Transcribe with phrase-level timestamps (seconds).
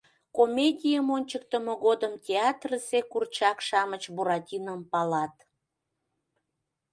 [0.37, 5.35] Комедийым ончыктымо годым театрысе курчак-шамыч Буратином палат